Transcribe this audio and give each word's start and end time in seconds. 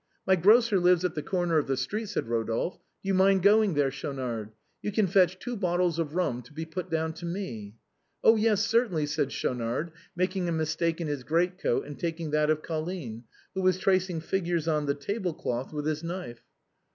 "My 0.25 0.35
grocer 0.35 0.79
lives 0.79 1.05
at 1.05 1.13
the 1.13 1.21
corner 1.21 1.59
of 1.59 1.67
the 1.67 1.77
street," 1.77 2.09
said 2.09 2.27
Rodolphe." 2.27 2.77
Do 3.03 3.07
you 3.09 3.13
mind 3.13 3.43
going 3.43 3.75
there, 3.75 3.91
Schaunard? 3.91 4.49
You 4.81 4.91
can 4.91 5.05
fetch 5.05 5.37
two 5.37 5.55
bottles 5.55 5.99
of 5.99 6.15
rum, 6.15 6.41
to 6.41 6.51
be 6.53 6.65
put 6.65 6.89
down 6.89 7.13
to 7.13 7.25
me."" 7.27 7.75
Oh! 8.23 8.35
yes, 8.35 8.65
certainly," 8.65 9.05
said 9.05 9.31
Schaunard, 9.31 9.91
making 10.15 10.49
a 10.49 10.51
mistake 10.51 11.01
in 11.01 11.07
his 11.07 11.23
greatcoat 11.23 11.85
and 11.85 11.99
taking 11.99 12.31
that 12.31 12.49
of 12.49 12.63
Colline, 12.63 13.25
who 13.53 13.61
was 13.61 13.77
trac 13.77 14.09
ing 14.09 14.21
figures 14.21 14.67
on 14.67 14.87
the 14.87 14.95
table 14.95 15.35
cloth 15.35 15.71
with 15.71 15.85
his 15.85 16.03
knife. 16.03 16.41